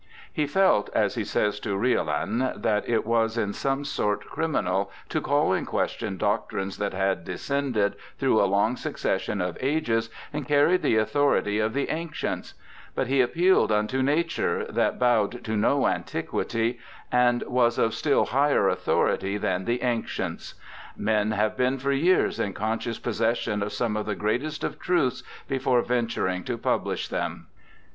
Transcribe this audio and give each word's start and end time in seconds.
He 0.33 0.47
felt, 0.47 0.89
as 0.95 1.13
he 1.13 1.23
says 1.23 1.59
to 1.59 1.77
Riolan, 1.77 2.59
that 2.59 2.89
it 2.89 3.05
was 3.05 3.37
in 3.37 3.53
some 3.53 3.85
sort 3.85 4.21
criminal 4.25 4.89
to 5.09 5.21
call 5.21 5.53
in 5.53 5.67
question 5.67 6.17
doctrines 6.17 6.79
that 6.79 6.95
had 6.95 7.23
descended 7.23 7.95
through 8.17 8.41
a 8.41 8.49
long 8.49 8.77
succession 8.77 9.41
of 9.41 9.59
ages 9.61 10.09
and 10.33 10.47
carried 10.47 10.81
the 10.81 10.95
authority 10.97 11.59
of 11.59 11.73
the 11.75 11.87
ancients; 11.91 12.55
but 12.95 13.05
he 13.05 13.21
appealed 13.21 13.71
unto 13.71 14.01
Nature 14.01 14.65
that 14.71 14.97
bowed 14.97 15.43
to 15.43 15.55
no 15.55 15.85
antiquity 15.85 16.79
and 17.11 17.43
was 17.43 17.77
of 17.77 17.93
still 17.93 18.25
higher 18.25 18.67
authority 18.69 19.37
than 19.37 19.65
the 19.65 19.83
ancients. 19.83 20.55
Men 20.97 21.29
have 21.29 21.55
been 21.55 21.77
for 21.77 21.91
years 21.91 22.39
in 22.39 22.53
conscious 22.53 22.97
posses 22.97 23.37
sion 23.37 23.61
of 23.61 23.71
some 23.71 23.95
of 23.95 24.07
the 24.07 24.15
greatest 24.15 24.63
of 24.63 24.79
truths 24.79 25.21
before 25.47 25.83
venturing 25.83 26.43
to 26.45 26.57
publish 26.57 27.07
them. 27.07 27.45